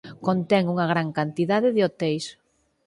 Contén 0.27 0.63
unha 0.73 0.85
gran 0.91 1.07
cantidade 1.17 1.69
de 1.75 1.81
hoteis. 1.85 2.25